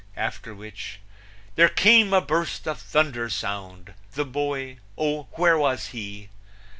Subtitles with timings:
[0.17, 0.99] After which:
[1.53, 5.27] There came a burst of thunder sound; The boy oh!
[5.35, 6.29] where was he?